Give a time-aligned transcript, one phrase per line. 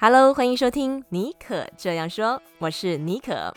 [0.00, 3.52] Hello，欢迎收听尼可这样说，我是尼可。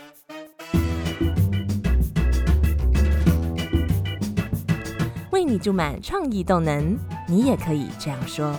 [5.29, 8.55] 为你注满创意动能，你也可以这样说。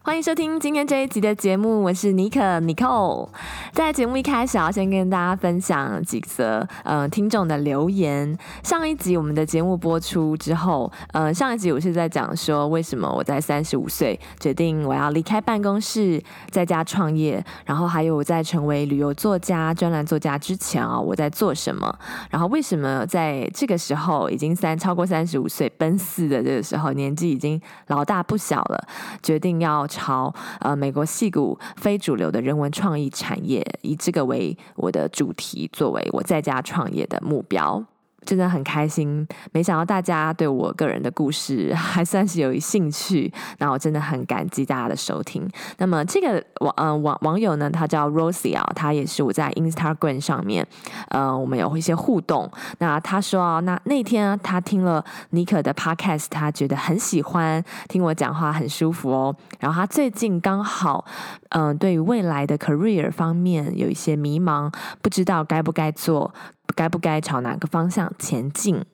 [0.00, 3.28] 欢迎收听今天这一集的节目，我是尼可 Nicole。
[3.72, 8.36] 在节目一开始，要先跟大家分享几则呃听众的留言。
[8.64, 16.20] 上一集我们的节目播出之后，呃，上一集我是在讲说为什么我在三十五岁决定我要离开办公室，
[16.50, 21.96] 在家创业，然后还有我在成为旅游作家、专栏作家之前啊，我在做什么？
[22.28, 28.84] 然后为什么在这个时候已经三超过三十五岁奔四的这个时候，年纪已经老大不小了，
[29.22, 33.59] 决定要朝呃美国戏骨非主流的人文创意产业。
[33.82, 37.84] 以这个为我的主题，作为我在家创业的目标。
[38.24, 45.48] 真的很开心，没想到大家对我个人的故事还算是有兴趣，那我真的很感激大家的收听。
[45.78, 50.66] 那么这个网呃网网友呢，他叫 Rosie 啊，他也是我在 Instagram 上面，
[51.08, 52.50] 呃，我们有一些互动。
[52.78, 59.34] 那他说啊，那那天他听了尼可的 Podcast，他觉得很喜欢，听我讲话很舒服哦。
[59.58, 61.04] 然后他最近刚好，
[61.50, 66.32] 嗯、对于未来的 career 方面有一些迷茫，不知道该不该做。
[66.72, 68.84] 该不该朝哪个方向前进？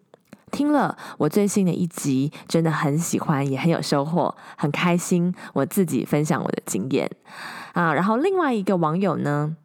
[0.53, 5.35] 听了我最新的一集，真的很喜欢，也很有收获，很开心。
[5.53, 7.11] 我自己分享我的经验
[7.73, 9.57] 啊，然后另外一个网友呢，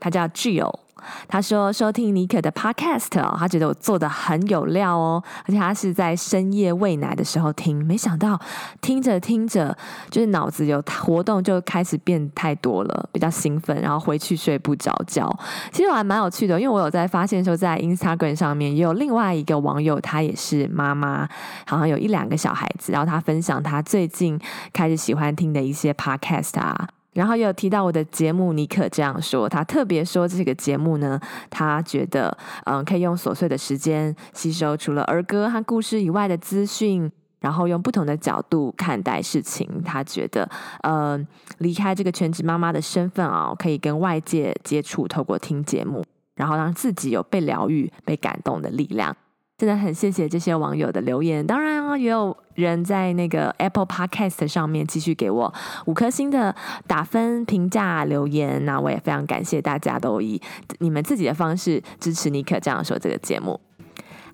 [0.00, 0.85] 他叫 Gio。
[1.28, 8.40] 他说收听尼可的 podcast 哦，他觉得我做的很有料哦，而且他是在深夜喂奶的时候听，没想到
[8.80, 9.76] 听着听着，
[10.10, 15.30] 就是脑子有活动就开始变太多了，比较兴奋，然后回去睡不着觉。
[15.72, 21.28] 其实我还蛮有趣的，因为我有在发现说，在 Instagram 上面也有另外一个网友，他也是妈妈，
[21.66, 24.38] 好像有一两个小孩子，然后他分享他最近
[24.72, 26.88] 开始喜欢听的一些 podcast 啊。
[27.16, 31.18] 然后有提到我的节目，尼可这样说，他特别说这个节目呢，
[31.48, 37.10] 他觉得嗯，可以用琐碎的时间吸收除了儿歌和故事以外的资讯，
[37.40, 39.82] 然后用不同的角度看待事情。
[39.82, 40.46] 他觉得
[40.82, 41.18] 呃，
[41.58, 49.16] 离开这个全职妈妈的身份啊，可以跟外界接触，透过听节目，然后让自己有被疗愈、被感动的力量。
[49.58, 55.52] 真的很谢谢这些网友的留言，当然啊，也有人在那个 Apple Podcast 上面继续给我
[55.86, 56.54] 五颗星的
[56.86, 60.38] 打分评价留言，那我也非常感谢大家都以
[60.80, 63.58] 你们自己的方式支持尼可这样说这个节目。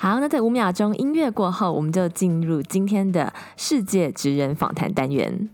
[0.01, 5.49] 好，那在五秒钟音乐过后，我们就进入今天的世界职人访谈单元。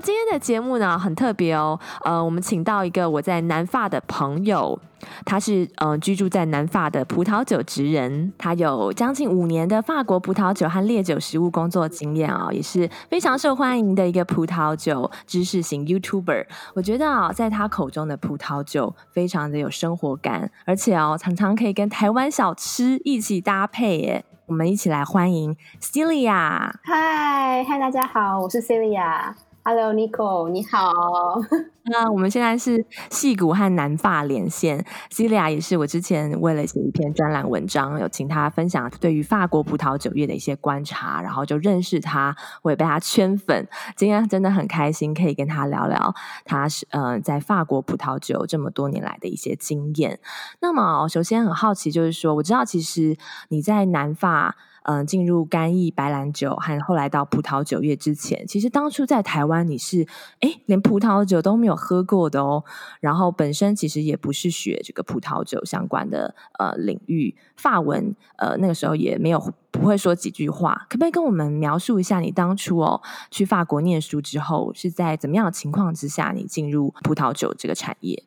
[0.00, 4.78] 今天的节目呢，很特别哦，呃，我们请到一个我在南法的朋友，
[5.24, 16.46] 他是嗯、居住在南法的葡萄酒职人，他有将近五年的法国葡萄酒和烈酒食物工作经验、哦，也是非常受欢迎的一个葡萄酒知识型 YouTuber。
[16.74, 24.24] 我觉得啊、哦，在他口中的葡萄酒非常的有生活感，而且哦，常常可以跟台湾小吃一起搭配耶。
[24.46, 26.70] 我们一起来欢迎 Celia。
[26.82, 29.47] 嗨嗨，大家好，我是 Celia。
[29.70, 30.94] Hello，Nico，你好。
[31.90, 43.68] 那我们现在是戏骨和南法连线，Celia 也是我之前为了写一篇专栏文章，有请他分享对于法国葡萄酒业的一些观察，然后就认识他，我也被他圈粉。
[43.94, 46.14] 今天真的很开心，可以跟他聊聊
[46.46, 50.18] 他是呃在法国葡萄酒这么多年来的一些经验。
[50.62, 53.18] 那么首先很好奇，就是说我知道其实
[53.50, 54.56] 你在南法。
[54.90, 60.06] 嗯，进入干邑白兰酒和后来到葡萄酒业之前，其实当初在台湾你是
[60.40, 62.64] 诶连葡萄酒都没有喝过的哦。
[62.98, 70.86] 然后本身其实也不是学这个葡萄酒相关的呃领域，法文呃那个时候也没有不会说几句话。
[70.88, 78.24] 可不可以跟我们描述一下你当初哦去法国念书之后是在怎么样的情况之下你进入葡萄酒这个产业？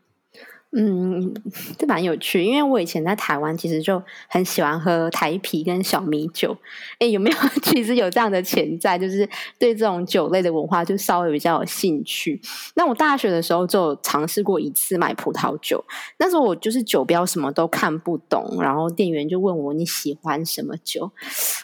[0.74, 1.34] 嗯，
[1.78, 6.56] 这蛮有趣，因为我以前在台湾其实就很喜欢喝台啤跟小米酒。
[7.00, 9.28] 诶，有没有 其实有这样的潜在，就是
[9.60, 12.40] 对这种酒类的文化就稍微比较有兴趣。
[12.76, 15.84] 那我大学的时候就尝试过一次买葡萄酒，
[16.18, 21.12] 那时候我就是酒标什么都看不懂，然后店员就问我你喜欢什么酒，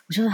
[0.10, 0.26] 我说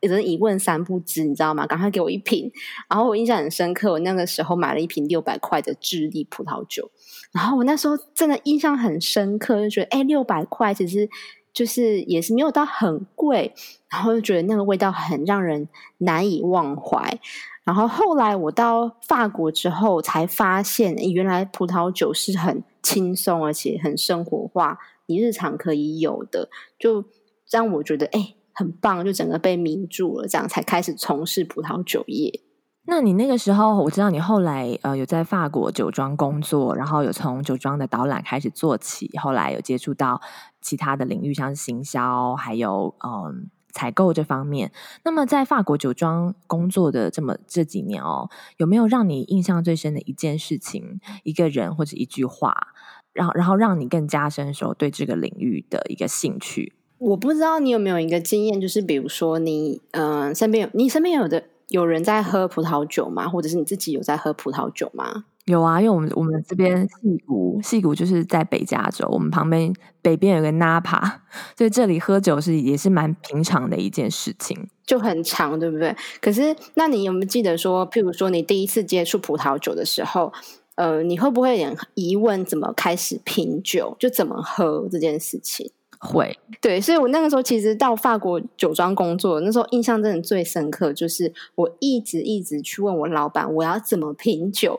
[0.00, 1.66] 也是一问三不知，你知道吗？
[1.66, 2.50] 赶快给我一瓶。
[2.88, 6.90] 然后我印象很深刻，我那个时候买了一瓶六百块的智利葡萄酒。
[7.34, 11.10] 然后我那时候真的印象很深刻，就觉得哎，六百块其实
[11.52, 13.52] 就是也是没有到很贵，
[13.90, 17.18] 然后就觉得那个味道很让人难以忘怀。
[17.64, 26.48] 然后后来我到法国之后，才发现原来葡萄酒是很轻松，而且很生活化，你日常可以有的，
[26.78, 27.04] 就
[27.50, 32.40] 让我觉得哎很棒，就整个被迷住了，这样才开始从事葡萄酒业。
[32.86, 40.20] 那你那个时候，我知道你后来呃有在法国酒庄工作，然后有从酒庄的导览开始做起，后来有接触到
[40.60, 43.50] 其他的领域，像是行销，还有嗯。
[43.76, 44.70] 采购这方面，
[45.02, 52.68] 那么在法国酒庄工作的这么这几年哦，有没有让你印象最深的一件事情、一个人或者一句话，
[53.12, 56.72] 然后然后让你更加深说对这个领域的一个兴趣？
[56.98, 61.42] 我不知道你有没有一个经验，就是比如说你嗯、身边有你身边有的
[61.74, 63.28] 有人在喝葡萄酒吗？
[63.28, 65.24] 或者是你自己有在喝葡萄酒吗？
[65.46, 71.16] 有啊，因为我们我们这边戏谷，戏谷就是在北加州，我们旁边北边有个 Napa，
[71.58, 74.56] 所以这里喝酒是也是蛮平常的一件事情，
[74.86, 75.96] 就很长，对不对？
[76.20, 80.32] 可是那你有没有记得说，譬如说你第一次接触葡萄酒的时候，
[80.76, 85.72] 呃，你会不会有点疑问，怎么开始品酒，就怎么喝这件事情？
[86.04, 94.78] 会，对，所以我那个时候其实到法国酒庄工作，那时候印象真的最深刻，就是我一直一直去问我老板，我要怎么品酒。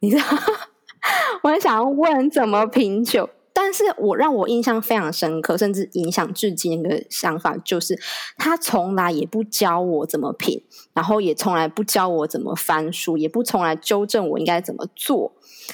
[0.00, 0.24] 你知道，
[1.42, 7.96] 我很想要问怎么品酒，但是我让我印象非常深刻，甚至影响至今的想法，就是
[8.36, 10.62] 他从来也不教我怎么品，
[10.92, 15.32] 然后也从来不教我怎么翻书，也不从来纠正我应该怎么做。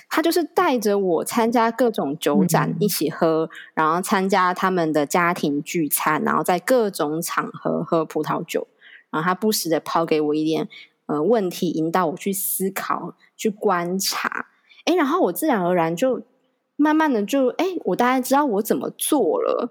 [0.09, 8.69] 他就是带着我参加各种酒展，一起喝，嗯、然后参加他们的家庭聚餐，然后在各种场合喝葡萄酒，
[9.11, 10.69] 然后他不时的抛给我一点
[11.06, 13.17] 呃问题，引导我去思考。
[13.41, 14.49] 去观察，
[14.85, 16.21] 哎，然后我自然而然就
[16.81, 19.71] 慢慢的就，哎，我大概知道我怎么做了，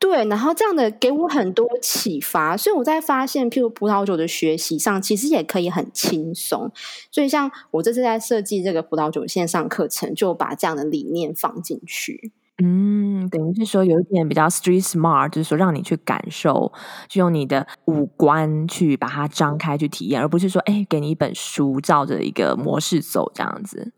[0.00, 6.70] 对，然后这样的给我很多启发，所以我在发现，譬如葡萄酒的学习上，其实也可以很轻松。
[7.12, 12.32] 所以像我这次在设计这个葡萄酒线上课程，就把这样的理念放进去。
[12.60, 16.72] 嗯，等于是说有一点比较 street smart，就是说让你去感受，
[17.08, 23.92] 就用你的五官去把它张开去体验，而不是说哎，给你一本书照着一个模式走这样子。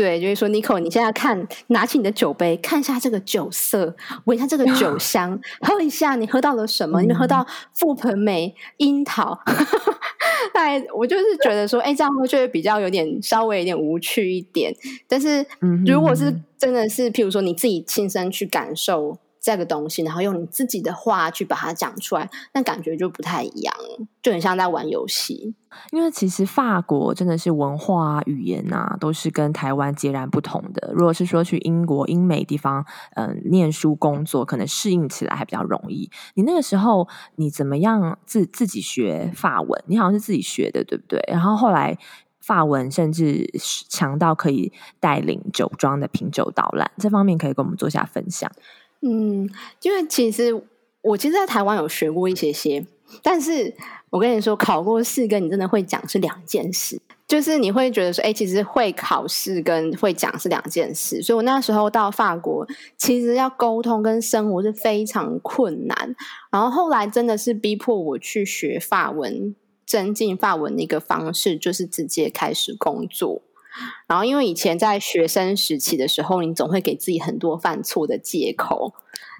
[0.00, 3.94] 对，就是说，Nico，你现在看，拿起你的酒杯，看一下这个酒色，
[4.24, 7.02] 闻一下这个酒香，喝一下，你喝到了什么？
[7.02, 7.46] 嗯、你喝到
[7.78, 9.38] 覆盆梅、樱桃。
[10.54, 14.74] 哎我就是觉得说，哎，这样会就会比较有点稍微有点无趣一点。
[15.06, 15.44] 但是，
[15.86, 19.18] 如果是真的是，譬如说你自己亲身去感受。
[19.40, 23.74] 这个东西，然后用你自己的话去把它讲出来，那感觉就不太一样，
[24.22, 25.54] 就很像在玩游戏。
[25.92, 30.92] 因为其实法国真的是文化、语言啊，都是跟台湾截然不同的。
[30.92, 32.84] 如果是说去英国、英美地方，
[33.14, 36.10] 嗯、念书、工作，可能适应起来还比较容易。
[36.34, 39.82] 你那个时候，你怎么样自自己学法文？
[39.86, 41.22] 你好像是自己学的，对不对？
[41.28, 41.96] 然后后来
[42.40, 43.48] 法文甚至
[43.88, 48.50] 强到可以带领酒庄的品酒导览，这方面可以跟我们做下分享。
[49.02, 49.48] 嗯，
[49.82, 50.62] 因为其实
[51.02, 52.84] 我其实，在台湾有学过一些些，
[53.22, 53.74] 但是
[54.10, 57.00] 我跟你说，考过试跟你真的会讲是两件事。
[57.26, 61.22] 就是你会觉得说，哎，其实会考试跟会讲是两件事。
[61.22, 62.66] 所以我那时候到法国，
[62.96, 66.16] 其实要沟通跟生活是非常困难。
[66.50, 69.54] 然后后来真的是逼迫我去学法文，
[69.86, 73.42] 增进法文的一个方式，就是直接开始工作。
[74.06, 78.92] 然后，因为以前在学生时期的时候，你总会给自己很多犯错的借口，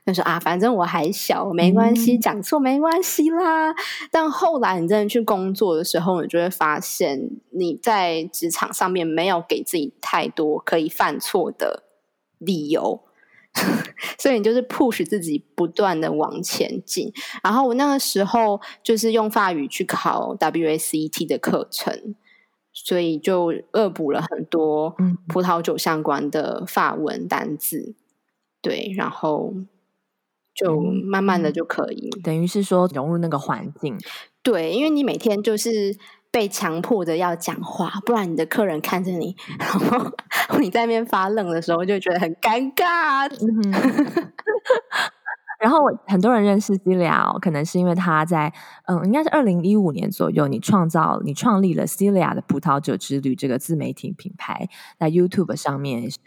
[0.06, 3.74] 就说啊，反正我还小，没关系，讲错没关系啦。
[4.10, 11.84] 但后来你真的去工作的时候，你就会发现你在职场上面没有给自己太多可以犯错的
[12.38, 13.00] 理由，
[14.18, 17.12] 所以你就是 push 自己不断的往前进。
[17.42, 22.14] 然后我那个时候就是用法语去考 WSET 的课程。
[22.72, 24.96] 所以就恶补了很多
[25.28, 27.94] 葡萄酒相关的法文单字，嗯、
[28.62, 29.54] 对，然后
[30.54, 33.98] 就慢慢的就可以，等于是说融入那个环境。
[34.42, 35.96] 对，因为你每天就是
[36.30, 40.10] 被强迫着要讲话，不然你的客人看着你，然后
[40.58, 43.28] 你在那边发愣的时候，就觉得很尴尬。
[43.28, 44.32] 嗯
[45.60, 48.52] 然后很多人认识 Celia，可能是因为他在
[48.86, 56.18] 嗯，应该是二零一五年左右，你创造、你创立了 Celia 的葡萄酒之旅这个自媒体品牌，在 YouTube 上面也是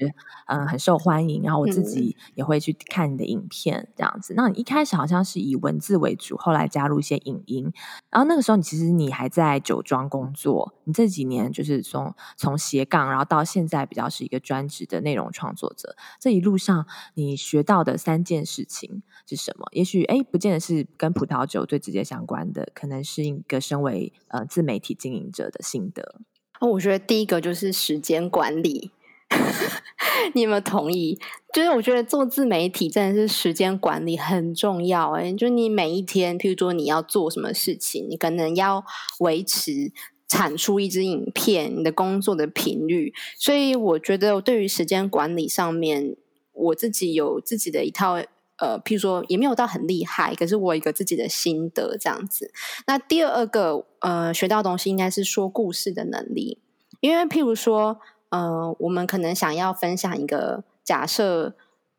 [0.45, 1.41] 嗯很受欢迎。
[1.41, 4.35] 然后我自己也会去看你的影片，这样子。
[4.37, 7.73] 那你一开始好像是以文字为主，后来加入一些影音。
[8.11, 15.95] 然后那个时候，你其实你还在酒庄工作，你这几年就是从从斜杠，然后到现在比较是一个专职的内容创作者。
[16.19, 16.85] 这一路上
[17.15, 19.01] 你学到的三件事情。
[19.25, 19.65] 是什么？
[19.71, 26.19] 也许哎，不见得是跟葡萄酒最直接相关的，可能是一个身为呃自媒体经营者的心得。
[26.59, 28.91] 哦，我觉得第一个就是时间管理，
[30.35, 31.17] 你有没有同意？
[31.53, 35.11] 就是我觉得做自媒体真的是时间管理很重要。
[35.11, 38.83] 哎，就你每一天，譬如说你要做什么事情，你可能要
[39.19, 39.93] 维持
[40.27, 43.13] 产出一支影片，你的工作的频率。
[43.37, 46.17] 所以我觉得对于时间管理上面，
[46.51, 48.21] 我自己有自己的一套。
[48.63, 52.49] 呃，譬如说也没有到很厉害，可是我有一个自己的心得这样子。
[52.87, 56.61] 那第二个呃，学到的东西应该是说故事的能力，
[57.01, 61.55] 因为譬如说呃，我们可能想要分享一个假设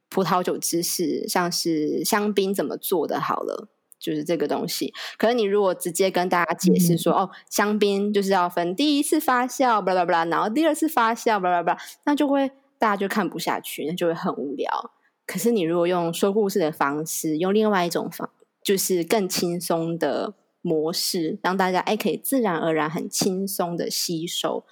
[0.08, 3.68] 葡萄酒知识，像是香槟怎么做的，好了，
[3.98, 4.92] 就是这个东西。
[5.18, 14.92] 可是你如果直接跟大家解释说，嗯、哦，香槟就是要分第一次发酵，巴拉巴拉，然后第二次发酵，巴拉巴拉，那就会大家就看不下去，那就会很无聊。
[15.26, 18.28] 可是，你如果用说故事的方式，用另外一种方，
[18.62, 24.64] 就是更轻松的模式，让大家哎可以自然而然、很轻松的吸收，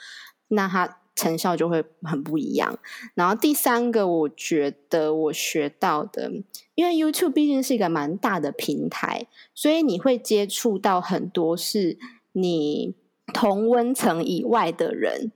[0.49, 2.79] 那它成效就会很不一样。
[3.15, 6.31] 然后第三个，我觉得我学到的，
[6.75, 11.99] 因为 YouTube 毕竟是一个蛮大的平台，所以你会接触到很多是
[12.33, 12.95] 你
[13.33, 15.33] 同温层以外的人，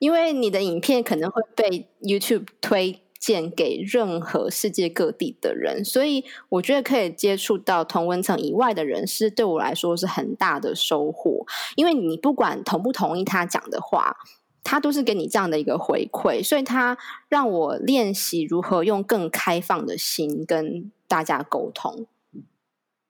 [0.00, 3.00] 因为你的影片可能会被 YouTube 推。
[3.26, 11.46] 献给任何世界各地的人，所以我觉得可以接触到同温层以外的人，是对我来说是很大的收获。
[11.74, 14.14] 因为你不管同不同意他讲的话，
[14.62, 16.98] 他都是给你这样的一个回馈，所以他
[17.30, 22.06] 让我练习如何用更开放的心跟大家沟通。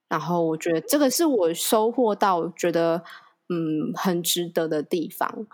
[0.09, 3.03] 然后我觉得这个是我收获到觉得
[3.49, 5.49] 嗯很值得的地方。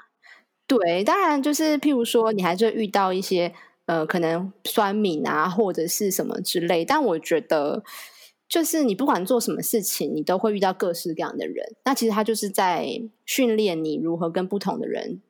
[0.66, 3.54] 对，当然就是譬如说，你还是会遇到一些。
[3.90, 7.82] 呃，可能酸敏啊，或者是什么之类，但我觉得，
[8.48, 11.66] 就是你不管做什么事情，你都会遇到各式各样的人。
[11.84, 12.86] 那其实他就是在
[13.26, 15.20] 训练你如何跟不同的人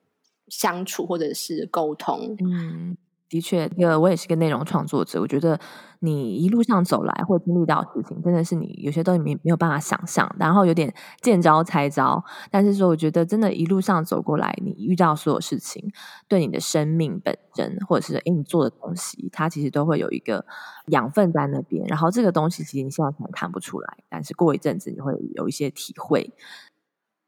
[0.48, 2.36] 相处，或者是沟通。
[2.38, 2.98] 嗯。
[3.30, 5.58] 的确，因为我也是个内容创作者，我觉得
[6.00, 12.22] 你一路上走来会经历到事情，真的是你有些东西没没有办法想象，然后有点见招拆招。
[12.50, 15.92] 但是说，我觉得真的，一路上走过来，你遇到所有事情，
[16.26, 20.44] 对你的生命本身，或者是诶你做的东西，它其实都会有一个
[20.86, 21.86] 养分在那边。
[21.86, 26.32] 然后这个东西其实你现在可能看不出来，但是过一阵子你会有一些体会。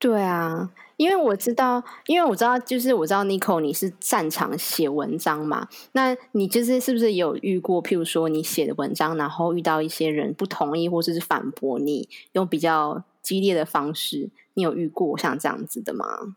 [0.03, 16.35] 对啊，因为我知道，因为我知道，就是我知道 Nico 你是擅长写文章嘛，那你就是是不是有遇过，譬如说你写的文章，然后遇到一些人不同意或者是反驳你，用比较激烈的方式，你有遇过像这样子的吗？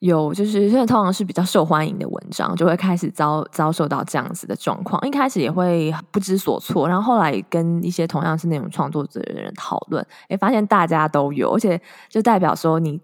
[0.00, 5.00] 有，就是现在通常是比较受欢迎的文章，就会开始遭遭受到这样子的状况。
[5.06, 12.98] 一开始也会不知所措，然后后来跟一些同样是那种创作者的人讨论，诶，发现大家都有，而且就代表说你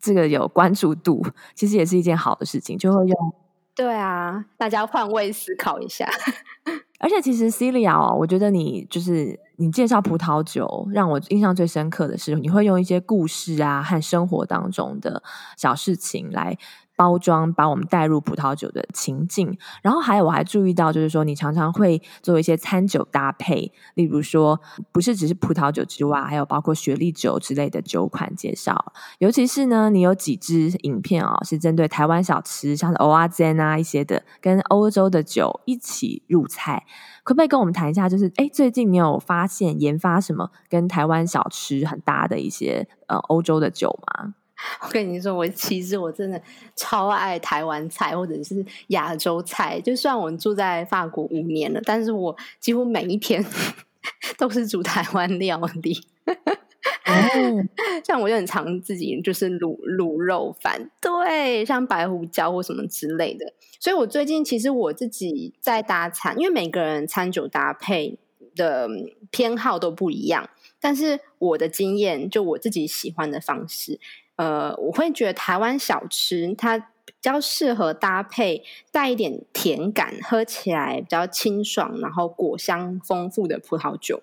[0.00, 3.34] 这个有关注度，其实也是一件好的事情，就会用。
[3.74, 6.08] 对啊，大家换位思考一下。
[7.00, 15.22] 而且其实 Celia 哦，我觉得你就是你介绍葡萄酒，让我印象最深刻的是，你会用一些故事啊和生活当中的
[15.56, 16.56] 小事情来。
[16.96, 24.60] 包装把我们带入葡萄酒的情境，然后还有我还注意到，就是说你常常会做一些餐酒搭配，例如说
[24.92, 28.92] 不是只是葡萄酒之外，还有包括雪莉酒之类的酒款介绍。
[29.18, 36.84] 尤其是呢，你有几支影片、哦，是针对台湾小吃，像是蚵仔煎啊一些的，跟欧洲的酒一起入菜，
[37.24, 38.08] 可不可以跟我们谈一下？
[38.08, 44.34] 就是哎，最近你有发现研发什么跟台湾小吃很搭的一些呃欧洲的酒吗？
[44.82, 46.40] 我跟你说，我其实我真的
[46.76, 49.80] 超爱台湾菜或者是亚洲菜。
[49.80, 53.44] 就算我住在法国五年了，但是我几乎每一天
[54.38, 55.98] 都是煮台湾料理。
[57.06, 57.12] 哦，
[58.04, 63.52] 像我就很常自己就是卤卤肉饭，对，像白胡椒或什么之类的。
[63.78, 68.18] 所以我最近其实我自己在搭餐，因为每个人餐酒搭配
[68.54, 68.88] 的
[69.30, 70.48] 偏好都不一样，
[70.80, 74.00] 但是我的经验就我自己喜欢的方式。
[74.42, 84.20] 呃，我会觉得台湾小吃它比较适合搭配带一点甜感，喝起来比较清爽，然后果香丰富的葡萄酒。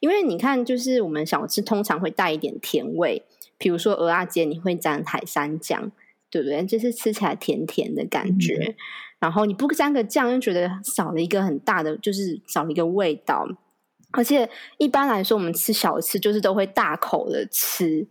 [0.00, 3.22] 因为你看，就是我们小吃通常会带一点甜味，
[3.56, 5.90] 比如说蚵仔煎，你会沾海山酱，
[6.30, 6.62] 对不对？
[6.66, 8.56] 就是吃起来甜甜的感觉。
[8.56, 8.74] 嗯、
[9.20, 13.48] 然后你不沾个酱，又觉得少了一个很大的，就是少了一个味道。
[14.10, 18.06] 而且一般来说，我们吃小吃就是都会大口的吃。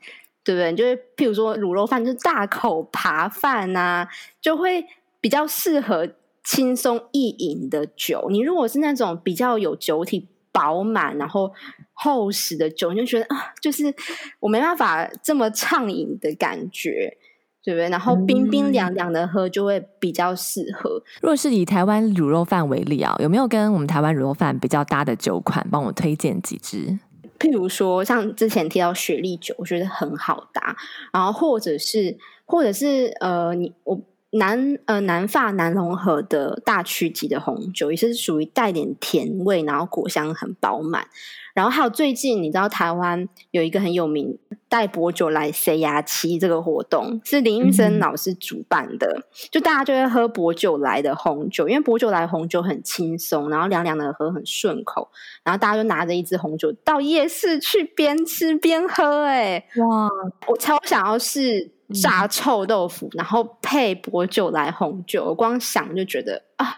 [0.46, 0.74] 对不对？
[0.76, 4.08] 就是譬如说卤肉饭，就是大口扒饭啊，
[4.40, 4.86] 就会
[5.20, 6.08] 比较适合
[6.44, 8.28] 轻松易饮的酒。
[8.30, 11.52] 你如果是那种比较有酒体饱满，然后
[11.94, 13.92] 厚实的酒，你就觉得啊，就是
[14.40, 17.18] 我没办法这么畅饮的感觉，
[17.64, 17.90] 对不对？
[17.90, 21.00] 然后冰冰凉凉的喝就会比较适合。
[21.00, 25.68] 嗯、如果是以台湾卤肉饭为例啊，有没有跟我们台湾卤肉饭比较搭的酒款？
[25.72, 27.00] 帮我推荐几支。
[27.46, 30.76] 譬如说，像之前提到雪莉酒，我觉得很好搭。
[31.14, 34.02] 然后或者是，或者是呃，你我。
[34.32, 41.08] 南呃南法南融合的大区级的红酒，也是属于带点甜味，然后果香很饱满。
[41.56, 44.38] 然后还有最近你知道台湾有一个很有名
[44.70, 55.10] 带薄酒来塞牙期这个活动，是林玉生老师主办的，就大家就会喝薄酒来的红酒，因为薄酒来红酒很轻松，然后凉凉的喝很顺口，
[55.44, 60.10] 然后大家就拿着一支红酒到夜市去边吃边喝，哎哇，
[60.48, 61.72] 我超想要试。
[62.02, 66.78] 炸臭豆腐，然后配薄酒来红酒，我光想就觉得啊，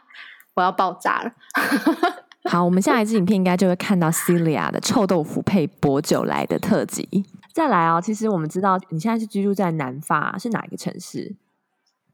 [0.54, 1.32] 我要爆炸了。
[2.50, 7.26] 好，我们下一支影片应该就会看到 Celia 的臭豆腐配薄酒来的特辑。
[7.54, 11.36] 再来哦，其实我们知道你现在是居住在南法，是哪一个城市？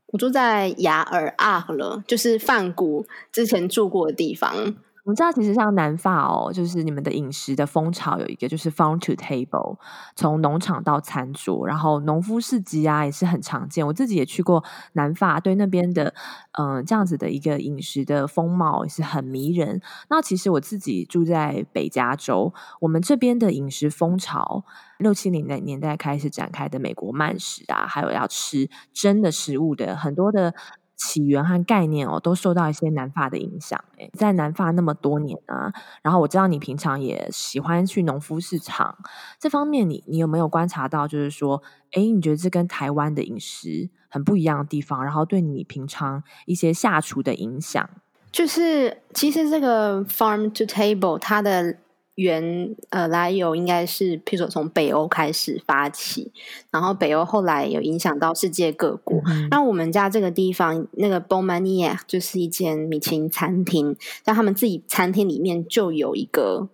[0.07, 4.75] 我住在雅尔阿勒，就是梵谷之前住过的地方。
[5.03, 9.77] 我们知道，其实像南法哦，就是你们的饮食的风潮有一个，就是 farm to table，
[10.15, 13.85] 从农场到餐桌，然后农夫市集啊也是很常见。
[13.85, 16.13] 我自己也去过南法，对那边的
[16.53, 19.81] 嗯、呃、这样子的一个饮食的风貌也是很迷人。
[20.09, 24.63] 那其实我自己住在北加州，我们这边的饮食风潮，
[24.99, 30.53] 六七零的年代开始展开的美国慢食啊，还有要吃真的食物的很多的。
[30.95, 33.83] 起源和概念哦，都受到一些南法的影响。
[33.97, 38.97] 诶，在南法那么多年啊，然后我知道你平常也喜欢去农夫市场，
[39.39, 41.07] 这方面你你有没有观察到？
[41.07, 47.89] 就是说，诶，你觉得这跟台湾的饮食很不一样的地方，然后对你平常一些下厨的影响？
[48.31, 51.77] 就是其实这个 farm to table 它的。
[52.15, 56.31] 原呃来由应该是，譬如说从北欧开始发起，
[56.71, 59.21] 然后北欧后来有影响到世界各国。
[59.49, 66.69] 那、嗯、我们家这个地方，那个 Bon Manière 就是一间米其林餐厅，但他们自己餐厅里面就有一个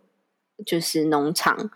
[0.66, 1.70] 就是农场，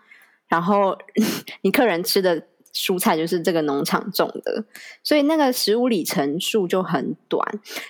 [0.48, 0.98] 然后
[1.62, 2.48] 你客人吃的。
[2.74, 4.64] 蔬菜就是这个农场种的，
[5.02, 7.40] 所以那个食物里程数就很短。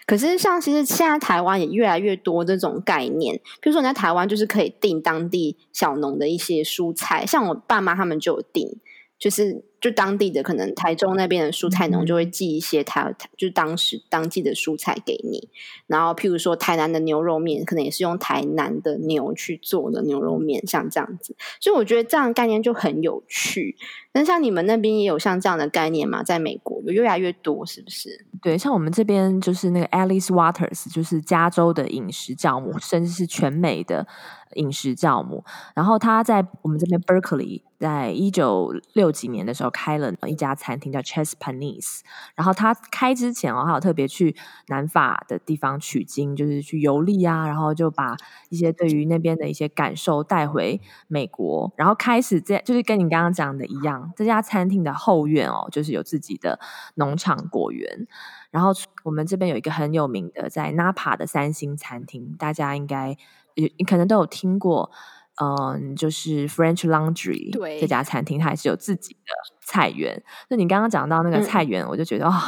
[0.06, 8.76] 可是像其实现在台湾也越来越多这种概念，比如说你在台湾就是可以订当地小农的一些蔬菜，像我爸妈他们就有订，
[9.18, 9.64] 就是。
[9.84, 15.50] 就当地的可能台中那边的蔬菜农就会寄一些他，就是当时当季的蔬菜给你。
[15.86, 21.36] 然后譬如说台南的牛肉面，可能也是用台南的牛去做的牛肉面，像这样子。
[21.60, 23.76] 所以我觉得这样的概念就很有趣。
[24.14, 26.22] 那像你们那边也有像这样的概念吗？
[26.22, 28.24] 在美国有越来越多，是不是？
[28.40, 34.06] 对，像我们这边就是那个 Alice Waters，就是加州的饮食教母，甚至是全美的
[34.54, 35.44] 饮食教母。
[35.74, 39.73] 然后他在我们这边 Berkeley，在一九六几年的时候。
[39.74, 42.02] 开了一家餐厅叫 Ches Panisse，
[42.36, 44.36] 然后他开之前哦，他有特别去
[44.68, 48.16] 南法的地方取经，就是去游历啊，然后就把
[48.50, 56.60] 一些对于那边的一些感受带回美国，然后开始这就是跟你刚刚讲的一样，这家餐厅的后院哦，就是有自己的
[56.94, 58.06] 农场果园，
[58.52, 58.70] 然后
[59.02, 63.16] 我们这边有一个很有名的在 Napa 的三星餐厅，大家应该
[63.54, 64.92] 也你可能都有听过。
[65.42, 69.32] 嗯，就是 French Laundry 对这家餐厅，它还是有自己的
[69.66, 70.22] 菜园。
[70.48, 72.40] 那你刚刚讲到那个菜园，嗯、我就觉得哇、哦，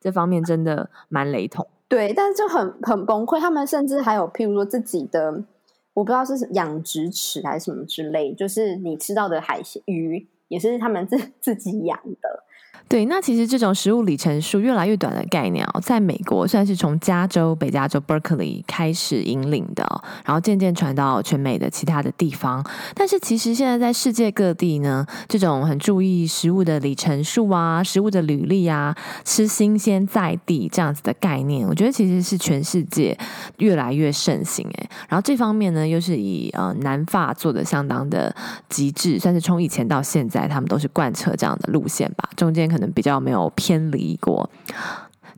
[0.00, 1.66] 这方面真的蛮雷同。
[1.88, 3.40] 对，但是就很很崩溃。
[3.40, 5.42] 他们甚至还有譬如说自己的，
[5.92, 12.44] 我不知道是养殖池还是什么之类，就是你吃到的海鲜鱼也是他们自 自己养的。
[12.90, 19.86] 对，那其实这种食物里程数越来越短的概念哦，在美国算是从加州北加州 Berkeley 开始引领的，
[20.24, 22.68] 然后渐渐传到全美的其他的地方。
[22.92, 28.92] 但是其实现在在世界各地呢，这种很注意食物的里程数啊、食物的履历啊、
[29.24, 33.16] 吃新鲜在地这样子的概念，我觉得其实是全世界
[33.58, 34.90] 越来越盛行诶。
[35.08, 38.34] 然后这方面呢，又是以呃南法做的相当的
[38.68, 44.48] 极致，算是从以前到现在，他们都是贯彻这样的路线吧，中间可比较没有偏离过，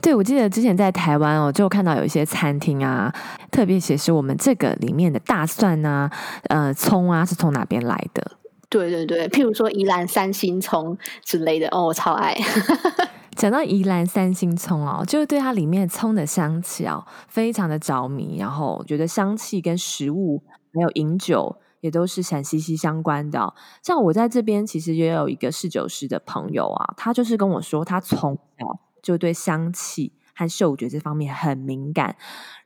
[0.00, 3.12] 对，我记得之前在台湾哦，就看到有一些餐厅啊，
[3.50, 6.11] 特别写是我们这个里面的大蒜啊、
[6.48, 8.33] 呃葱啊是从哪边来的？
[8.68, 12.37] 对对对，譬如说宜兰三星葱之类的哦，我超爱。
[13.37, 20.42] 讲到宜兰三星葱哦，就是对它里面葱的香气哦，非常的着迷，然后我觉得香气跟食物
[20.74, 21.57] 还有饮酒。
[21.83, 23.55] 也都是很息息相关的。
[23.83, 32.16] 像我在这边，其实也有一个侍酒师的朋友啊，他就是跟我说，他从小就对香气和嗅觉这方面很敏感。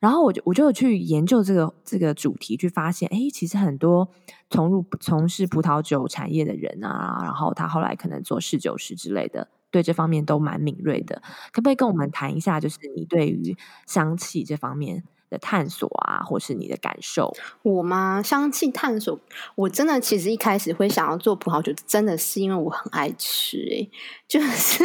[0.00, 4.08] 然后我就我就去研究这个这个主题，去发现，哎，其实很多
[4.50, 11.22] 从入从事葡萄酒产业的人啊，然后他后来可能做侍酒师之类的，对这方面都蛮敏锐的。
[11.52, 17.34] 可不可以跟我们谈一下，就是你对于香气这方面的探索啊，或是你的感受？
[17.62, 18.22] 我吗？
[18.22, 19.18] 香气探索，
[19.54, 23.90] 我真的其实一开始会想要做葡萄酒，真的是因为我很爱吃，欸，诶
[24.28, 24.84] 就是。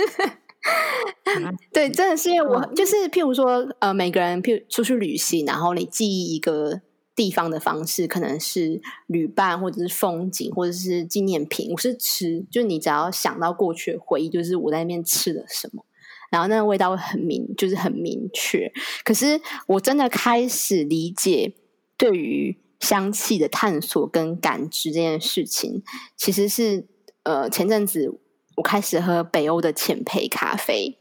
[1.74, 6.82] 对，真的是因为我就是，譬如说，呃，每个人譬如出去旅行，然后你记忆一个
[7.16, 11.72] 地方的方式，可能是旅伴，或者是风景，或者是纪念品。
[11.72, 15.84] 我是吃，就你只要想到过去的回忆，就是我在那边吃了什么，
[16.32, 18.72] 然后那个味道会很明，就是很明确。
[19.04, 21.54] 可是我真的开始理解，
[21.96, 25.84] 对于香气的探索跟感知这件事情，
[26.18, 26.88] 其实是
[27.22, 28.18] 呃前阵子。
[28.58, 31.00] 我开始喝北欧的浅焙咖啡，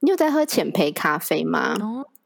[0.00, 1.74] 你有在喝浅焙咖啡吗？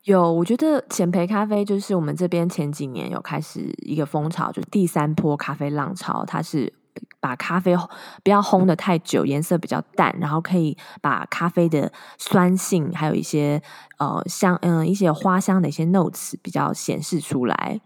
[0.02, 0.32] 有。
[0.32, 6.24] 我觉得浅焙咖啡就是我们这边前几年有开始一个风潮，就是第三波咖啡浪潮。
[6.26, 6.72] 它是
[7.20, 7.76] 把咖啡
[8.24, 13.62] 不要烘的太久，颜色比较淡，然后可以把咖啡的酸性还有一些
[13.98, 17.80] 呃香嗯一些花香的一些 notes 比较显示出来。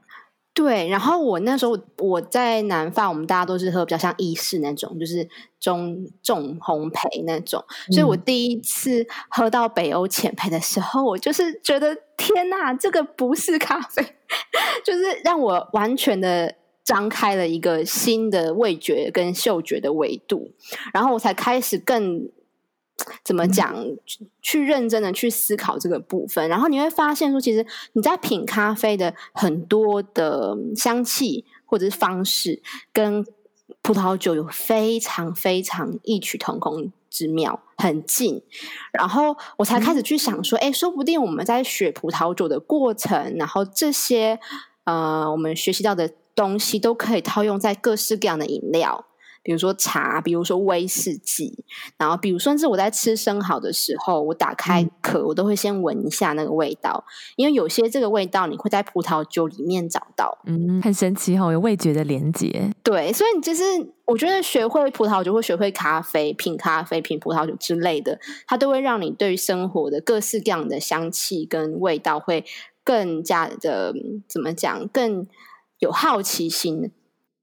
[0.54, 5.28] 对，然后我那时候我在南法，我们大家都是喝比较像意式那种，就是
[5.60, 7.62] 中重烘焙那种。
[7.92, 14.02] 所以我第一次喝到北欧浅焙的时候，我就是觉得天哪，这个不是咖啡，
[14.82, 16.54] 就是让我完全的
[16.86, 20.52] 张开了一个新的味觉跟嗅觉的维度，
[20.94, 22.30] 然后我才开始更。
[23.22, 23.76] 怎么讲？
[24.40, 32.62] 去认真的去思考这个部分，然后你会发现说，其实你在品咖啡的很多的香气或者是方式，
[32.94, 33.22] 跟
[33.82, 38.42] 葡萄酒有非常非常异曲同工之妙，很近。
[38.94, 44.40] 然后我才开始去想说，哎，说不定我们在学葡萄酒的过程，然后这些
[44.84, 49.06] 呃，我们学习到的东西，都可以套用在各式各样的饮料。
[49.42, 51.64] 比如说茶，比如说威士忌，
[51.96, 57.04] 然后比如甚至我在吃生蚝的时候，我打开壳，我都会先闻一下那个味道，
[57.36, 62.72] 因为有些这个味道你会在葡萄酒里面找到，嗯，很神奇哈、哦，有味觉的连接。
[62.82, 63.62] 对，所以就是
[64.04, 68.18] 我觉得学会葡萄酒或学会咖啡、品咖啡、品葡萄酒之类的，
[68.48, 72.44] 它都会让你对生活的各式各样的香气跟味道会
[72.82, 73.94] 更加的
[74.26, 75.24] 怎么讲，更
[75.78, 76.92] 有好奇心。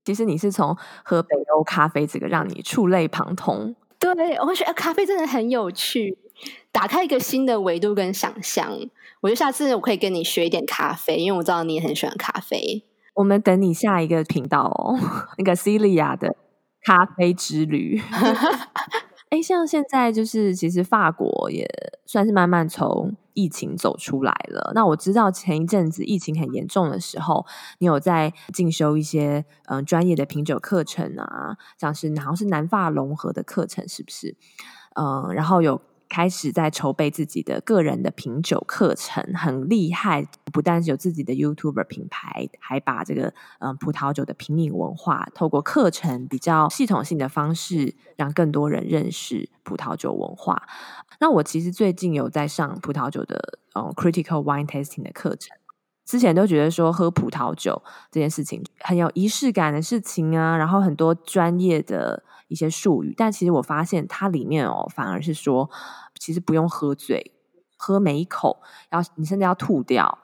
[0.05, 6.17] 其实你是从喝北欧咖啡这个让你触类旁通，对，我会觉得咖啡真的很有趣，
[6.73, 8.69] 打开一个新的维度跟想象。
[9.21, 12.83] 我觉得下次我可以跟你学一点咖啡，因为我知道你也很喜欢咖啡。
[13.13, 14.99] 我们等你下一个频道哦，
[15.37, 16.35] 那个 Celia 的
[16.83, 18.01] 咖啡之旅。
[19.33, 21.67] 哎，像现在就是，其实法国也
[22.05, 24.71] 算是慢慢从疫情走出来了。
[24.75, 27.43] 那我知道前一阵子疫情很严重的时候，
[27.79, 34.37] 你有在进修一些嗯、专业的品酒课程啊，像是好像是南法融合的课程，是不是？
[34.95, 35.81] 嗯、然后有。
[36.13, 40.27] 开始在筹备自己的个人的品酒课程，很厉害。
[40.51, 50.67] 不但是有自己的 YouTuber 品牌，还把这个嗯葡萄酒的品饮文化，透过课程比较系统性的方式，让更多人认识葡萄酒文化。
[51.19, 55.57] 那我其实最近有在上葡萄酒的嗯 Critical Wine Tasting 的课程。
[56.05, 65.69] 之前都觉得说喝葡萄酒这件事情很有仪式感的事情啊，然后很多专业的一些术语，但其实我发现它里面哦，反而是说。
[66.19, 67.33] 其实不用喝醉，
[67.75, 68.61] 喝每一口，
[68.91, 70.19] 要你甚至要吐掉，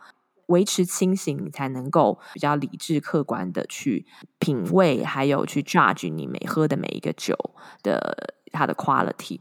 [0.46, 4.06] 维持清醒，你才能够比较理智、客观的去
[4.38, 7.36] 品味，还有去 judge 你每喝的每一个酒
[7.84, 9.40] 的它的 quality。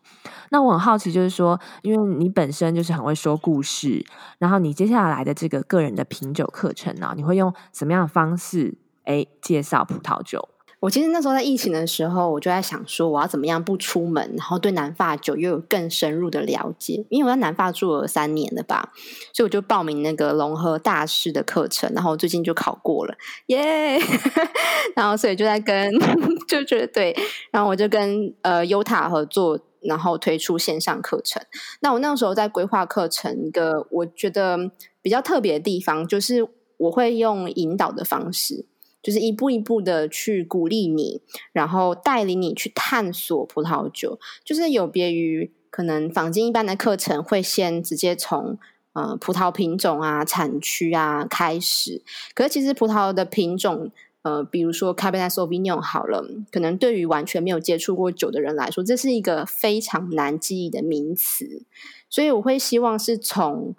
[0.50, 4.04] 那我很好奇，就是说，因为你本身就是很会说故事，
[4.38, 10.48] 然后你接下来的这个个人的品酒课程呢，你会用什么样的方式哎介绍葡萄酒？
[10.80, 17.04] 我其实那时候在疫情的时候，我就在想说，我要怎么样不出门，然后对南法酒又有更深入的了解。
[17.08, 18.92] 因为我在南法住了三年了吧，
[19.32, 24.48] 所以我就报名那个融合大师的课程，然后最近就考过了，耶、yeah!
[24.94, 25.92] 然后所以就在跟
[26.46, 27.16] 就觉得对，
[27.50, 31.42] 然后我就跟呃优塔合作，然后推出线上课程。
[31.80, 34.70] 那我那时候在规划课程，一个我觉得
[35.02, 38.66] 比较特别的地方，就是我会用引导的方式。
[39.02, 41.20] 就是一步一步的去鼓励你，
[41.52, 48.58] 然后带领你去探索葡萄酒，就是有别于可能坊间一般的课程会先直接从
[48.94, 52.02] 呃葡萄品种啊、产区啊开始。
[52.34, 61.62] 可是其实葡萄的品种，呃，比如说 Cabernet Sauvignon 好了，可能对于完全没有接触过酒的人来说，这是一个非常难记忆的名词。
[62.10, 63.76] 所以我会希望是从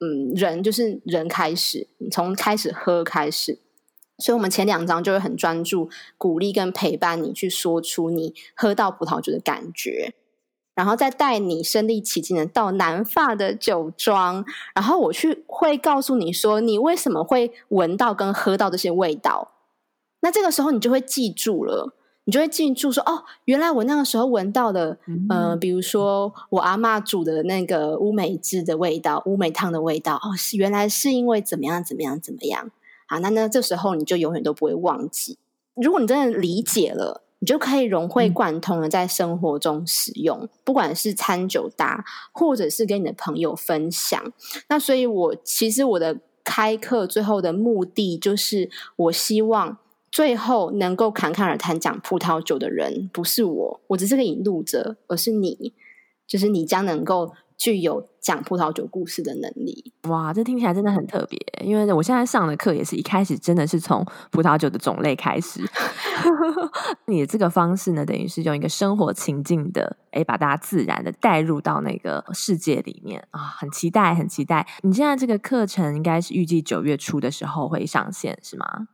[0.00, 3.58] 嗯人，就是人开始，从开始喝开始。
[4.20, 10.14] 所以，我们前两章就会很专注鼓励跟陪伴你去说出你喝到葡萄酒的感觉，
[10.74, 19.52] 然后再带你身临其境的到南法的酒庄，然后我去会告诉你说你为什么会闻到跟喝到这些味道。
[20.20, 32.70] 那这个时候你就会记住了，你就会记住说哦，原来我那个时候闻到的，嗯、呃，比如说我阿嬷煮的那个乌梅汁的味道、乌梅汤的味道，哦，是原来是因为怎么样怎么样怎么样。
[33.10, 35.36] 啊，那那这时候你就永远都不会忘记。
[35.74, 44.32] 如果你真的理解了，你就可以融会贯通的在生活中使用，嗯、不管是餐酒搭，或者是跟你的朋友分享。
[44.68, 49.78] 那所以我，我其实我的开课最后的目的，就是我希望
[50.12, 55.72] 最后能够侃侃而谈讲葡萄酒的人，不是我，我只是个引路者，而是你，
[56.26, 57.32] 就是你将能够。
[57.60, 59.92] 具有讲葡萄酒故事的能力。
[60.08, 61.38] 哇，这听起来真的很特别。
[61.62, 65.60] 因为我现在上的课也是一开始真的是从葡萄酒的种类开始。
[67.06, 74.66] 你的这个方式呢，等于是用一个生活情境的，哎，把大家自然的带入到那个世界里面啊，很期待，很期待。
[74.80, 78.88] 你现在这个课程应该是预计九月初的时候会上线，是吗？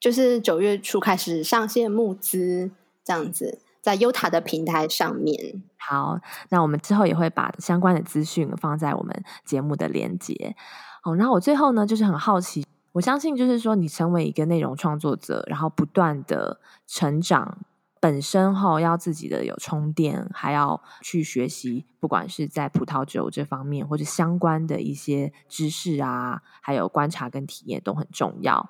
[0.00, 2.70] 就是九月初开始上线募资，
[3.04, 3.58] 这样子。
[3.86, 6.18] 在优塔的平台上面，好，
[6.48, 10.56] 那我们之后也会把相关的资讯放在我们节目的连接。
[11.04, 17.58] 哦，然后我最后呢，就是很好奇，我相信就是说，你成为一个内容创作者，然后不断的成长，
[18.00, 28.68] 本身后要自己的有充电，还要去学习，不管是在葡萄酒这方面，或者相关的一些知识啊，还有观察跟体验都很重要。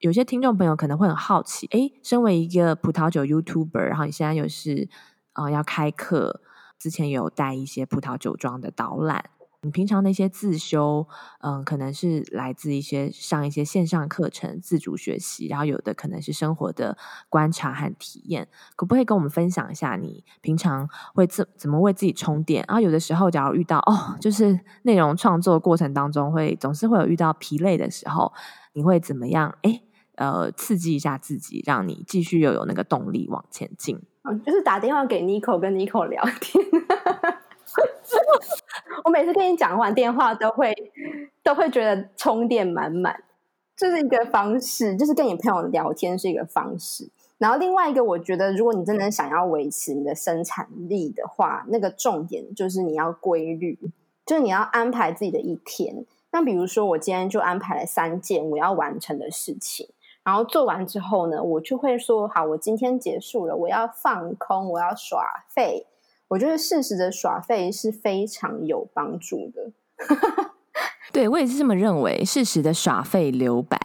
[0.00, 4.88] 有些听众朋友可能会很好奇，诶，身为一个葡萄酒 YouTuber，然后你现在又是
[5.32, 6.40] 啊、呃、要开课，
[6.78, 9.30] 之前有带一些葡萄酒庄的导览，
[9.62, 11.08] 你平常那些自修，
[11.40, 16.96] 嗯、可能是来自一些上一些线上课程自主学习，然后有的可能是生活的
[17.28, 22.64] 观察和体验，可不可以跟我们分享一下你平常会怎怎么为自己充电？
[22.68, 28.32] 然后有的时候，假如遇到哦，就是内容创作过程当中会总是会有遇到疲累的时候，
[28.74, 29.58] 你会怎么样？
[29.62, 29.82] 诶
[30.18, 34.00] 呃，刺激一下自己，让你继续又有那个动力往前进。
[34.24, 36.64] 嗯，就是打电话给 Nico，跟 Nico 聊天。
[39.04, 40.74] 我每次跟你讲完电话，都会
[41.44, 43.22] 都会觉得充电满满。
[43.76, 47.08] 这是一个方式，就是跟你朋友聊天是一个方式。
[47.38, 53.78] 然后另外一个，我觉得如果你真的想要维持你的生产力的话，那个重点就是你要规律，
[54.26, 56.04] 就是你要安排自己的一天。
[56.32, 59.88] 那比如说，我今天就安排了三件我要完成的事情。
[60.28, 65.86] 然后做完之后呢，我就会说：好，我今天结束了，我要放空，我要耍废。
[66.28, 69.72] 我觉得适时的耍废是非常有帮助的。
[71.10, 73.78] 对，我也是这么认为，适时的耍废留白，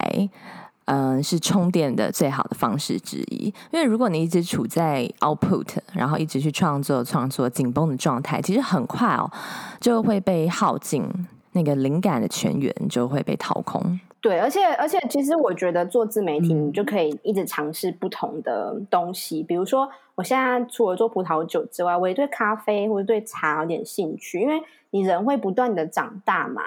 [0.83, 3.45] 嗯、是充电的最好的方式之一。
[3.71, 9.31] 因为如果你一直处在 output，然后一直去创作、创作紧绷的状态，其实很快哦
[9.79, 11.09] 就会被耗尽，
[11.53, 13.97] 那个灵感的泉源就会被掏空。
[14.23, 19.41] 对，而且而且，其实我觉得做自媒体，你就可以一直尝试不同的东西。
[19.41, 26.61] 嗯、比如说，我现在除了做葡萄酒之外，我也对咖啡或者对茶有点兴趣，因为你人会不断的长大嘛。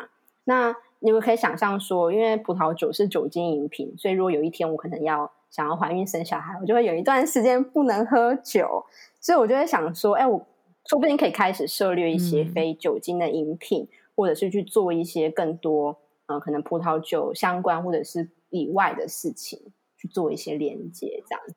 [0.44, 8.84] 那你们可以想象说，因为葡萄酒是酒精饮品，所以如果有一天我可能要想要怀孕生小孩，我就会有一段时间不能喝酒。
[9.18, 10.38] 所以我就会想说，哎，我
[10.84, 15.96] 说不定可以开始涉猎一些非酒精的饮品，嗯、或者是去做一些更多。
[16.26, 19.58] 呃，可能葡萄酒相关或者是以外的事情
[19.96, 21.54] 去做一些连接，这样子，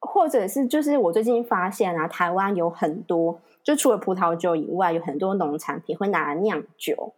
[0.00, 7.14] 或者是就是我最近发现啊，台湾有很多，就除了葡萄酒以外，有很多农产品会拿来酿酒。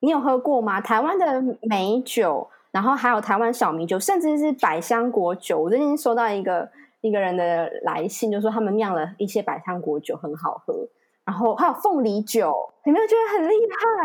[0.00, 0.80] 你有喝过吗？
[0.80, 5.58] 台湾的梅酒，然后还有台湾小米酒，甚至是百香果酒。
[5.58, 10.86] 我最近收到一个一个人的来信，就说他们酿了一些百香果酒，很好喝。
[11.24, 12.54] 然后还有凤梨酒，
[12.84, 13.54] 有没有觉得很厉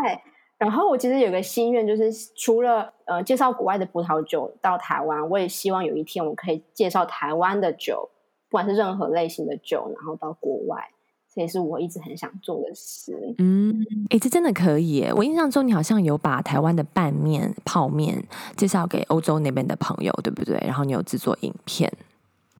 [0.02, 0.24] 害？
[0.62, 8.08] 然后我其实有个心愿，就是除了呃介绍国外的葡萄酒到台湾，我也希望有一天我可以介绍台湾的酒，
[8.48, 10.88] 不管是任何类型的酒，然后到国外，
[11.34, 13.34] 这也是我一直很想做的事。
[13.38, 13.74] 嗯，
[14.10, 15.12] 诶，这真的可以耶！
[15.12, 18.22] 我印象中你好像有把台湾的拌面、泡面
[18.56, 20.56] 介绍给欧洲那边的朋友，对不对？
[20.64, 21.92] 然后你有制作影片。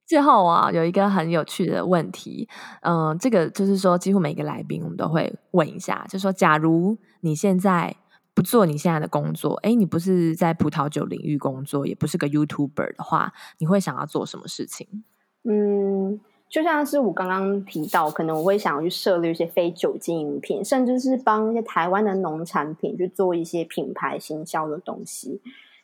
[0.05, 2.47] 最后啊，有一个很有趣的问题，
[2.81, 7.95] 嗯、呃，这个就是说，几乎每个来宾我们都会问一下，就说，假如你现在
[8.33, 15.03] 不做你现在的工作，诶，你不是在葡萄酒领域工作，也不是个 YouTuber 的话，你会想要做什么事情？
[15.43, 25.41] 嗯，就像是我刚刚提到，可能我会想要去设立一些非酒精饮品，甚至是帮一些台湾的农产品去做一些品牌行销的东西。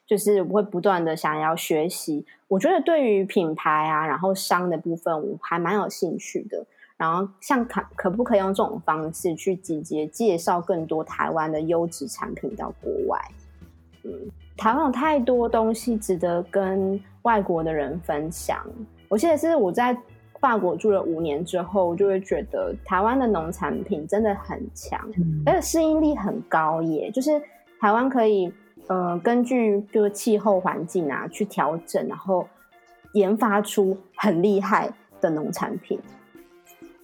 [0.09, 2.25] 就是我会不断的想要学习。
[2.47, 6.65] 我觉得对于品牌啊，然后商的部分，我还蛮有兴趣的。
[6.97, 13.21] 然后像可可不可以用这种方式去直接介绍更多台湾的优质产品到国外？
[14.03, 14.11] 嗯，
[14.57, 18.65] 台湾有太多东西值得跟外国的人分享。
[19.07, 19.95] 我记得是我在。
[20.41, 27.11] 法国住了五年之后，就会觉得台湾的农产品真的很强，嗯、而且适应力很高耶。
[27.11, 27.31] 就是
[27.77, 28.49] 台湾可以
[28.89, 32.45] 呃根据就是气候环境啊去调整，然后
[33.13, 35.99] 研发出很厉害的农产品。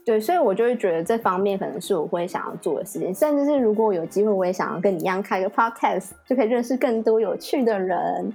[0.04, 3.12] 对，所以我就会觉得这方面可能是我会想要做的事情。
[3.12, 8.32] 甚至是如果有机会，我也想要跟你一样开个 podcast，就可以认识更多有趣的人。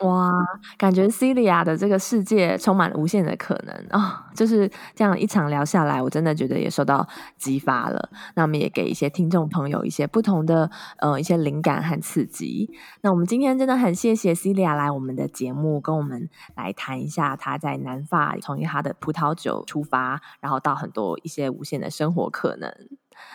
[0.00, 0.32] 哇，
[0.76, 4.34] 感觉 Celia 的这个世界充满了无限的可能啊、哦！
[4.34, 7.06] 就是这样一场聊下来，我真的觉得也受到
[7.38, 8.10] 激发了。
[8.34, 12.68] 那我们也给一些听众朋友一些不同的呃一些灵感和刺激。
[13.02, 22.72] 那我们今天真的很谢谢 Celia 来我们的节目，跟我们来谈一下她在南法从她的葡萄酒出发，然后到很多一些无限的生活可能。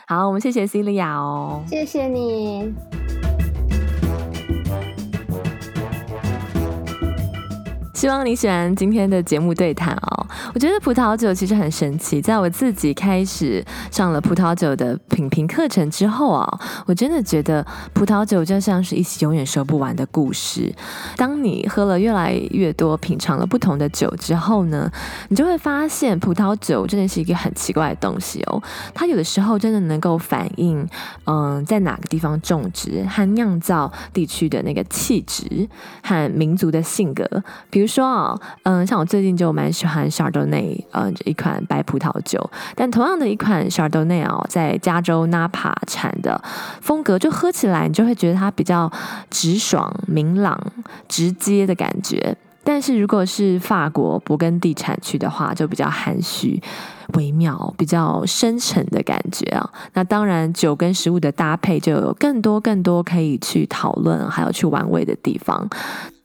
[0.07, 2.73] 好，我们谢谢 Celia 哦，谢谢你。
[7.97, 10.27] 希望你喜欢今天的节目对谈哦。
[10.53, 20.71] 我觉得葡萄酒其实很神奇，在我自己开始上了葡萄酒的品评课程之后啊，我真的觉得葡萄酒就像是一起永远说不完的故事。
[21.15, 24.91] 当你喝了越来越多，品尝了不同的酒之后呢，
[25.29, 28.61] 你就会发现葡萄酒真的是一个很奇怪的东西哦。
[28.93, 30.87] 它有的时候真的能够反映，
[31.25, 35.67] 嗯，在哪个地方种植和酿造地区的那个气质
[36.03, 37.27] 和民族的性格，
[37.71, 37.86] 比如。
[37.87, 42.37] 说啊，嗯，像我最近就蛮喜欢 Chardonnay，呃，一款白葡萄酒。
[42.75, 46.41] 但同样的一款 Chardonnay 哦，在加州 Napa 产的
[46.81, 48.91] 风格，就喝起来你就会觉得它比较
[49.29, 50.59] 直爽、明朗、
[51.07, 52.35] 直接的感觉。
[52.63, 56.61] 但是如果是法国勃艮第产区的话，就比较含蓄、
[57.13, 59.69] 微妙、比较深沉的感觉啊。
[59.93, 65.65] 那当然，酒跟食物的搭配就有更多更多可以去讨论，还有去玩味的地方。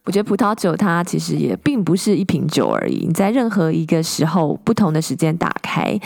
[0.05, 5.97] 我觉得葡萄酒它其实也并不是一瓶酒而已，你在任何一个时候、不同的时间打开，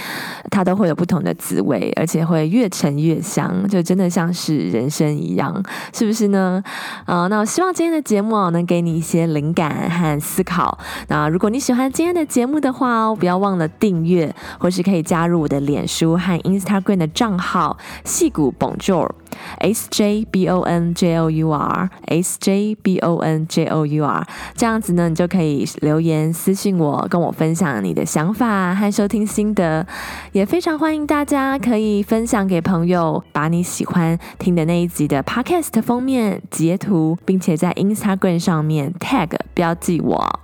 [0.50, 6.62] 它都会有不同的滋味，而且会越陈越香，就真的像是人生一样，是不是呢？
[7.06, 10.78] 啊，那我希望今天的节目能给你一些灵感和思考。
[11.08, 23.48] 那如果你喜欢今天的节目的话哦，不要忘了订阅，或是可以加入我的脸书和 Instagram 的账号“矽谷 Bonjour”，S J B O N J O U R，S J B O N
[23.48, 23.85] J O。
[23.86, 29.86] You are 这样子呢，你就可以留言私信我，跟我分享你的想法和收听心得，
[30.32, 40.40] 也非常欢迎大家可以分享给朋友，把你喜欢听的那一集的 Podcast 封面截图，并且在 Instagram 上面 tag 标记我。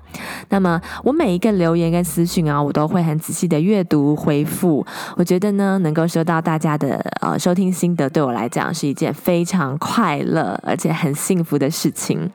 [0.49, 4.85] 那么我每一个留言跟私讯啊，我都会很仔细的阅读回复。
[5.17, 12.31] 我觉得呢，能够收到大家的呃收听心得，对我来讲是一件非常快乐而且很幸福的事情。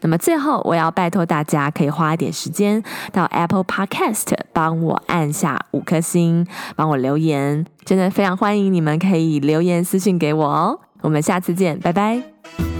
[0.00, 10.80] 那么最后，我要拜托大家，可以花一点时间到 Apple Podcast 帮我按下五颗星，帮我留言，真的非常欢迎你们可以留言私讯给我哦。
[11.00, 12.71] 我们下次见，拜拜。